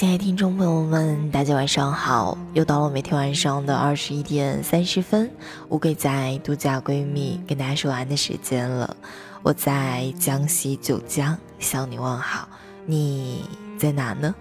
[0.00, 2.38] 亲爱的听众朋友们，大家晚上好！
[2.54, 5.30] 又到了每天晚上的二十一点三十分，
[5.68, 8.96] 乌龟在度假闺蜜跟大家说完的时间了。
[9.42, 12.48] 我在江西九江向你问好，
[12.86, 13.44] 你
[13.76, 14.34] 在哪呢？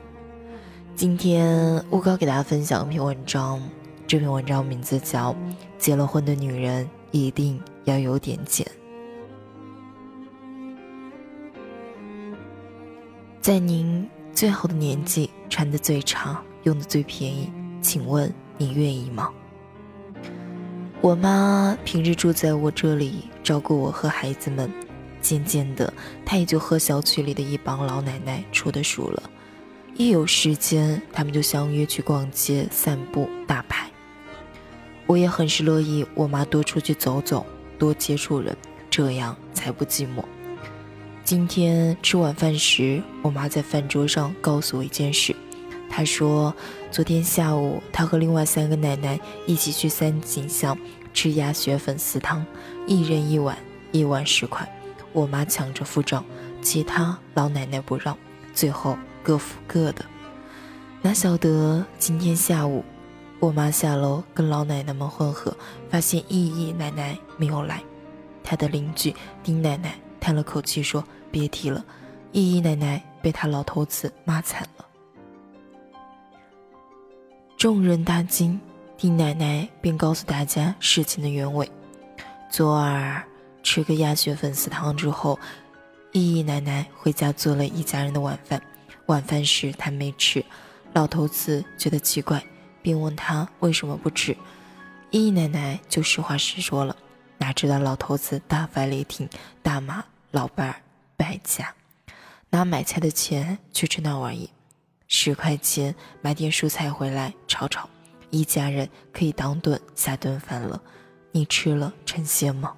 [0.96, 3.62] 今天乌高给大家分享一篇文章，
[4.08, 5.34] 这篇文章名字叫
[5.78, 8.66] 《结了婚的女人一定要有点钱》。
[13.42, 14.08] 在您
[14.40, 17.52] 最好的年纪，穿的最长，用的最便宜，
[17.82, 19.30] 请问你愿意吗？
[21.02, 24.72] 我妈平日住在我这里，照顾我和孩子们。
[25.20, 25.94] 渐渐的，
[26.26, 29.30] 她也就和小区里的一帮老奶奶处得熟了。
[29.96, 33.92] 一有时间，他们就相约去逛街、散步、打牌。
[35.06, 37.46] 我也很是乐意，我妈多出去走走，
[37.78, 38.56] 多接触人，
[38.90, 40.24] 这样才不寂寞。
[41.30, 45.36] 今天吃晚饭时，我妈在饭桌上告诉我一件事。
[45.88, 46.52] 她说，
[46.90, 50.76] 昨天下午她和另外三个奶奶一起去三井巷
[51.14, 52.44] 吃鸭血粉丝汤，
[52.88, 53.56] 一人一碗，
[53.92, 54.68] 一碗十块。
[55.14, 56.26] 我妈抢着付账，
[56.64, 58.18] 其他老奶奶不让，
[58.56, 60.04] 最后各付各的。
[61.04, 62.84] 哪晓得今天下午，
[63.40, 65.56] 我妈下楼跟老奶奶们混合，
[65.92, 67.84] 发现依依奶奶没有来。
[68.44, 71.84] 她的邻居丁奶奶叹了口气说：“别提了，
[72.32, 74.86] 依依奶奶被他老头子骂惨了。”
[77.58, 78.60] 众人大惊，
[78.98, 81.70] 丁奶奶便告诉大家事情的原委：
[82.50, 83.24] 昨儿。
[83.62, 85.38] 吃个鸭血粉丝汤之后，
[86.14, 88.60] 依依奶奶回家做了一家人的晚饭。
[89.08, 90.44] 晚饭时她没吃，
[90.94, 92.42] 老头子觉得奇怪，
[92.82, 94.36] 便问他为什么不吃。
[95.12, 96.96] 依依奶奶就实话实说了，
[97.40, 99.28] 哪知道老头子大发雷霆，
[99.64, 100.76] 大骂老伴儿
[101.18, 101.74] 败家，
[102.50, 104.50] 拿买菜的钱去吃那玩意，
[105.08, 107.90] 十块钱买点蔬菜回来炒炒，
[108.30, 110.80] 一家人可以当顿下顿饭了。
[111.32, 112.74] 你吃了成仙吗？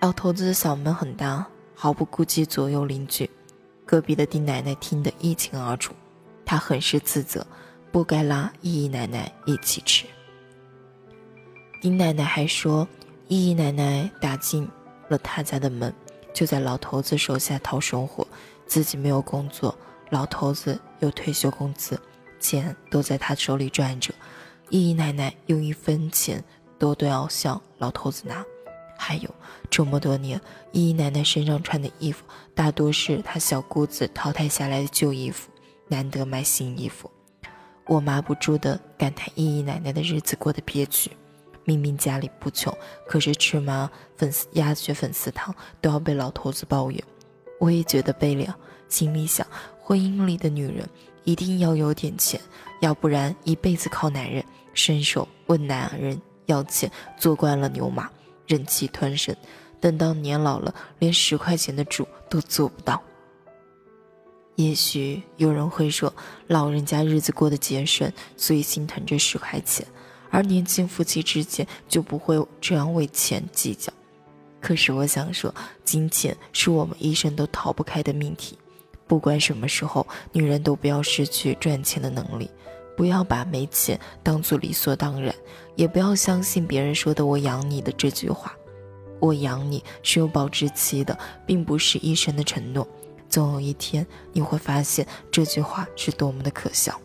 [0.00, 3.28] 老头子的嗓门很大，毫不顾及左右邻居。
[3.84, 5.92] 隔壁的丁奶奶听得一清二楚，
[6.46, 7.46] 她很是自责，
[7.90, 10.06] 不该拉依依奶奶一起吃。
[11.82, 12.86] 丁奶奶还说，
[13.26, 14.68] 依依奶奶打进
[15.08, 15.92] 了他家的门，
[16.32, 18.24] 就在老头子手下讨生活，
[18.68, 19.76] 自己没有工作，
[20.08, 22.00] 老头子有退休工资，
[22.38, 24.14] 钱都在他手里转着，
[24.70, 26.40] 依依奶奶用一分钱
[26.78, 28.44] 都都要向老头子拿。
[28.96, 29.28] 还有
[29.68, 35.50] 这么多年，依依奶奶身上穿的衣服大多是她小姑子淘汰下来的旧衣服，
[35.88, 37.10] 难得买新衣服。
[37.86, 41.10] 我妈不住的感叹依依奶奶的日子过得憋屈，
[41.64, 47.02] 明明家里不穷，可是吃麻粉丝鸭血粉丝汤都要被老头子抱怨。
[47.58, 48.54] 我也觉得悲凉，
[48.88, 49.46] 心里想，
[49.80, 50.88] 婚姻里的女人
[51.24, 52.40] 一定要有点钱，
[52.80, 58.10] 要不然一辈子靠男人，伸手问男人要钱，做惯了牛马。
[58.48, 59.34] 忍气吞声，
[59.80, 63.00] 等到年老了，连十块钱的主都做不到。
[64.56, 66.12] 也许有人会说，
[66.48, 69.86] 老人家日子过得节省，所以心疼这十块钱，
[70.32, 73.92] 而年轻夫妻之间就不会这样为钱计较。
[74.60, 75.54] 可是我想说，
[75.84, 78.58] 金钱是我们一生都逃不开的命题，
[79.06, 82.50] 不管什么时候，女人都不要失去赚钱的能力。
[82.94, 85.34] 不要把没钱当做理所当然，
[85.76, 88.54] 也不要相信别人说的“我养你”的这句话。
[89.18, 92.86] 我养你是有保质期的，并不是一生的承诺。
[93.28, 97.00] 总有一天你会发现这句话是多么的可笑。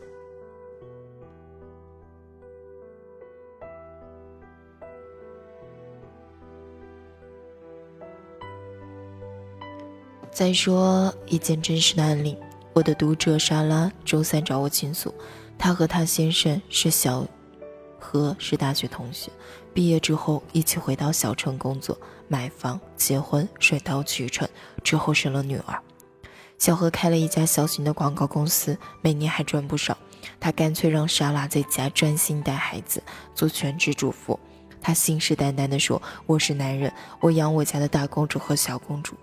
[10.38, 12.38] 再说一件真实的案例，
[12.72, 15.12] 我的读者莎拉周三找我倾诉。
[15.58, 17.26] 她和她先生是小
[17.98, 19.32] 何是大学同学，
[19.74, 24.48] 毕业之后一起回到小城工作，买房、结婚，水到渠成。
[24.84, 25.82] 之后生了女儿。
[26.60, 29.98] 小何开了一家小型的广告公司，每年还赚不少。
[30.40, 33.02] 他干脆让莎拉在家专心带孩子，
[33.34, 34.40] 做全职主妇。
[34.80, 39.16] 他信誓旦旦地说：“我是男人，我养我家的大公主和小公主。”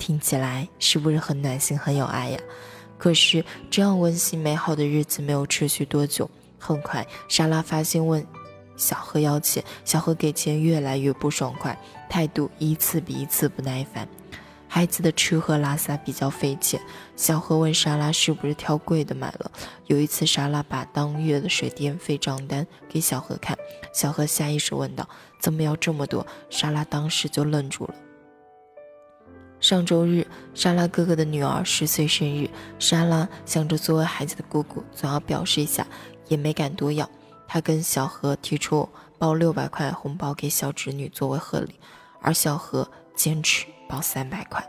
[0.00, 2.40] 听起来是不是很暖心、很有爱呀？
[2.98, 6.28] 可是，这样温馨美好的日子没有持续多久。
[6.58, 8.26] 很快，莎拉发现问
[8.76, 14.08] 小何要钱，小何给钱越来越不爽快，态度一次比一次不耐烦。
[14.66, 16.80] 孩子的吃喝拉撒比较费钱，
[17.16, 19.50] 小何问莎拉是不是挑贵的买了。
[19.86, 23.56] 有一次，莎拉把当月的水电费账单给小何看，
[23.92, 25.08] 小何下意识问道
[25.40, 27.94] ：“怎么要这么多？”莎拉当时就愣住了。
[29.60, 32.48] 上周日，莎拉哥哥的女儿十岁生日，
[32.78, 35.86] 莎拉想着作为孩子的姑姑，总要表示一下，
[36.28, 37.08] 也没敢多要。
[37.46, 41.74] 她跟小何提出包六百块红包给小侄女作为贺礼，
[42.22, 44.66] 而小何坚持包三百块。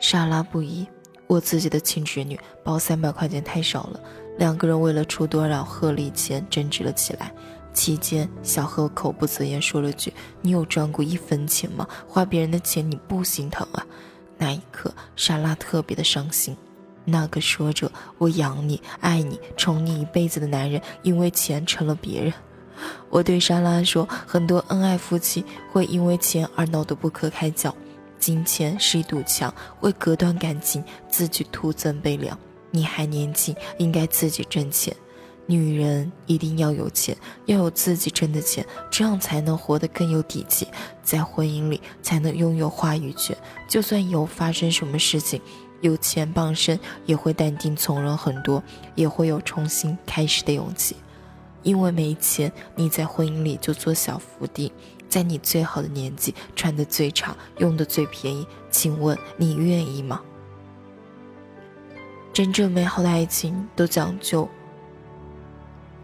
[0.00, 0.84] 莎拉不依，
[1.28, 4.00] 我自己的亲侄女包三百块钱太少了，
[4.36, 7.32] 两个人为了出多少贺礼钱争执了起来。
[7.72, 11.88] 期间，小何口不择言说了句：“你有赚过一分钱吗？
[12.06, 13.86] 花别人的钱你不心疼啊？”
[14.38, 16.56] 那一刻，莎拉特别的伤心。
[17.04, 22.32] 那个说着我养你、爱你、宠你一辈子的男人，因为钱成了别人。
[23.10, 27.74] 我对莎拉说：“很多恩爱夫妻会因为钱而闹得不可开交，
[28.18, 32.36] 金钱是一堵墙，会隔断感情，自己徒增悲凉。
[32.70, 34.94] 你还年轻，应该自己挣钱。”
[35.46, 37.16] 女人一定要有钱，
[37.46, 40.68] 要有自己挣的钱，这样才能活得更有底气，
[41.02, 43.36] 在婚姻里才能拥有话语权。
[43.68, 45.40] 就算有发生什么事情，
[45.80, 48.62] 有钱傍身也会淡定从容很多，
[48.94, 50.96] 也会有重新开始的勇气。
[51.62, 54.72] 因为没钱，你在婚姻里就做小伏低，
[55.08, 60.20] 在你最好的年纪，穿的最长，用的最便宜，请问你愿意吗？
[62.32, 64.48] 真正美好的爱情都讲究。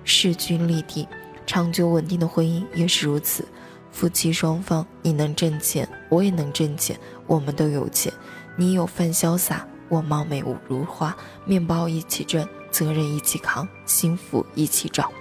[0.09, 1.07] 势均力敌，
[1.47, 3.47] 长久稳定的婚姻也是如此。
[3.93, 8.11] 夫妻双方，你能挣钱，我也能挣钱，我们都有钱。
[8.57, 11.15] 你有份潇洒，我貌美如花，
[11.45, 15.13] 面包一起挣，责任一起扛，幸福一起找。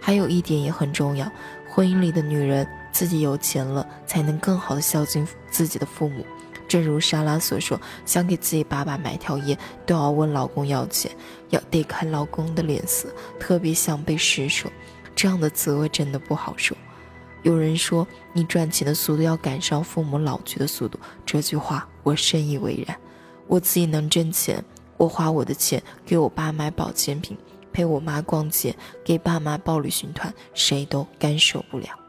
[0.00, 1.30] 还有一点也很重要，
[1.70, 6.24] 婚姻里的女人自己有钱了，才能更好的孝敬自己的父母。
[6.72, 11.12] 正如莎拉所说，想给自己爸爸买条烟，都要问老公要钱，
[11.50, 14.70] 要得看老公的脸色，特别想被施舍，
[15.14, 16.74] 这样的滋味真的不好受。
[17.42, 22.96] 有人说，你赚钱的速度要赶上父母老去的速度，这句话我深以为然。
[23.46, 24.64] 我自己能挣钱，
[24.96, 27.36] 我花我的钱给我爸买保健品，
[27.70, 28.74] 陪我妈逛街，
[29.04, 32.01] 给爸妈报旅行团，谁都干涉不了。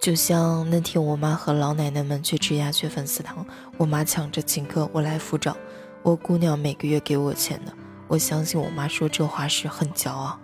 [0.00, 5.54] 就像那天，我妈和老奶奶们去吃鸭血粉丝汤，我妈抢着请客，我来付账。
[6.02, 7.72] 我姑娘每个月给我钱的，
[8.08, 10.40] 我相信我妈说这话时很骄傲。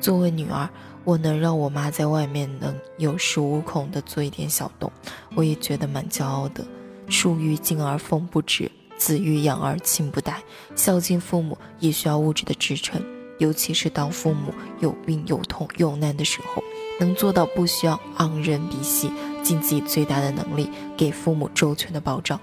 [0.00, 0.66] 作为女儿，
[1.04, 4.90] 我能让我妈在外面能有恃无恐的做一点小动，
[5.34, 6.64] 我也觉得蛮骄傲的。
[7.10, 10.42] 树欲静而风不止，子欲养而亲不待。
[10.74, 13.04] 孝敬父母也需要物质的支撑，
[13.38, 16.62] 尤其是当父母有病有痛有难的时候。
[16.98, 19.10] 能做到不需要昂人鼻息，
[19.42, 22.38] 尽自己最大的能力给父母周全的保障。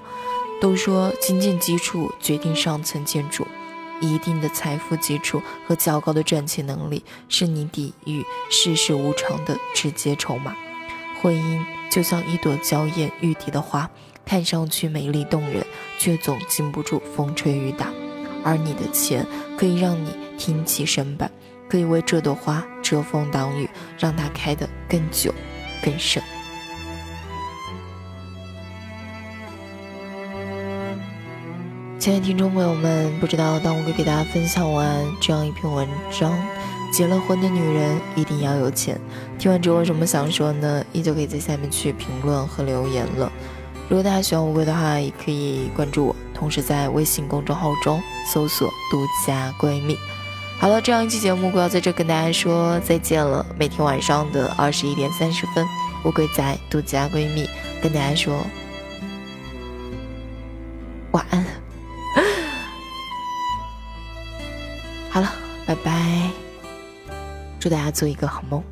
[0.60, 3.48] 都说经济基础决定上层建筑，
[4.00, 10.56] 一定的财富基础和较高的赚钱能力是你抵御世事无常的直接筹码。
[11.22, 13.90] 婚姻就像一朵娇艳欲滴的花，
[14.26, 15.66] 看上去美丽动人，
[15.98, 17.88] 却总经不住风吹雨打。
[18.44, 19.26] 而你的钱
[19.58, 21.32] 可以让你挺起身板。
[21.70, 25.34] 可以为这朵花遮风挡雨，让它开得更久、
[25.82, 26.22] 更盛。
[31.98, 36.38] 亲爱的听众朋友们，不知道当我给大家分享完这样一篇文章，
[36.92, 39.00] 结了婚的女人一定要有钱。
[39.40, 40.84] 听完之后有什么想说呢？
[40.92, 43.32] 依旧可以在下面去评论和留言了。
[43.88, 49.98] 如果大家喜欢乌龟的话，也可以关注我，同时在微信公众号中搜索“独家闺蜜”。
[50.62, 53.44] 好了，这样一期节目，我要在这跟大家说再见了。
[53.58, 55.66] 每天晚上的二十一点三十分，
[56.06, 57.50] 乌龟仔独家闺蜜
[57.82, 58.46] 跟大家说
[61.14, 61.44] 晚安。
[65.10, 65.34] 好了，
[65.66, 66.30] 拜拜，
[67.60, 68.64] 祝大家做一个好梦。